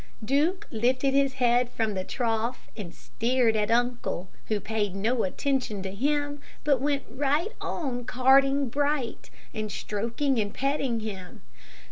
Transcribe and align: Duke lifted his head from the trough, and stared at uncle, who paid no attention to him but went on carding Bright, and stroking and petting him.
Duke 0.25 0.67
lifted 0.71 1.13
his 1.13 1.33
head 1.33 1.69
from 1.69 1.93
the 1.93 2.03
trough, 2.03 2.69
and 2.75 2.91
stared 2.91 3.55
at 3.55 3.69
uncle, 3.69 4.29
who 4.47 4.59
paid 4.59 4.95
no 4.95 5.21
attention 5.21 5.83
to 5.83 5.91
him 5.93 6.41
but 6.63 6.81
went 6.81 7.03
on 7.61 8.05
carding 8.05 8.67
Bright, 8.67 9.29
and 9.53 9.71
stroking 9.71 10.39
and 10.39 10.55
petting 10.55 11.01
him. 11.01 11.43